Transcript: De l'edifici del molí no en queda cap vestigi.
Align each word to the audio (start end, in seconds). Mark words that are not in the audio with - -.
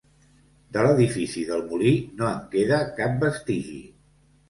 De 0.77 0.85
l'edifici 0.87 1.45
del 1.51 1.63
molí 1.69 1.93
no 2.17 2.31
en 2.33 2.43
queda 2.57 2.83
cap 3.01 3.25
vestigi. 3.29 3.83